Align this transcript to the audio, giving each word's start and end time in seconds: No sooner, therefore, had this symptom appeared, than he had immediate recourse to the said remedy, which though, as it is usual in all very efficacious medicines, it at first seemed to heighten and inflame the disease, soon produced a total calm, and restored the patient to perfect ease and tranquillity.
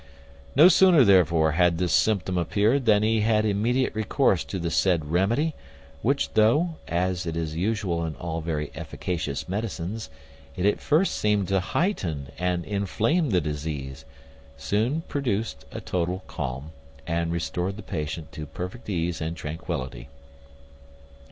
No 0.55 0.67
sooner, 0.67 1.03
therefore, 1.05 1.51
had 1.51 1.77
this 1.77 1.93
symptom 1.93 2.35
appeared, 2.35 2.87
than 2.87 3.03
he 3.03 3.21
had 3.21 3.45
immediate 3.45 3.93
recourse 3.93 4.43
to 4.45 4.57
the 4.57 4.71
said 4.71 5.11
remedy, 5.11 5.53
which 6.01 6.33
though, 6.33 6.77
as 6.87 7.27
it 7.27 7.37
is 7.37 7.55
usual 7.55 8.03
in 8.03 8.15
all 8.15 8.41
very 8.41 8.71
efficacious 8.73 9.47
medicines, 9.47 10.09
it 10.55 10.65
at 10.65 10.79
first 10.81 11.13
seemed 11.13 11.49
to 11.49 11.59
heighten 11.59 12.31
and 12.39 12.65
inflame 12.65 13.29
the 13.29 13.41
disease, 13.41 14.03
soon 14.57 15.01
produced 15.07 15.65
a 15.71 15.79
total 15.79 16.23
calm, 16.25 16.71
and 17.05 17.31
restored 17.31 17.75
the 17.77 17.83
patient 17.83 18.31
to 18.31 18.47
perfect 18.47 18.89
ease 18.89 19.21
and 19.21 19.37
tranquillity. 19.37 20.09